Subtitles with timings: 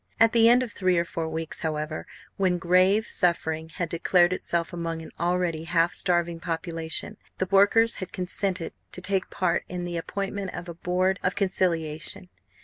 [0.19, 4.73] At the end of three or four weeks, however, when grave suffering had declared itself
[4.73, 9.97] among an already half starved population, the workers had consented to take part in the
[9.97, 12.29] appointment of a board of conciliation.